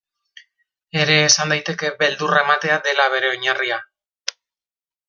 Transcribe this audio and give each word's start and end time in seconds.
Ere 1.01 1.17
esan 1.25 1.53
daiteke, 1.55 1.93
beldurra 2.01 2.43
ematea 2.47 2.81
dela 2.89 3.09
bere 3.17 3.31
oinarria. 3.37 3.83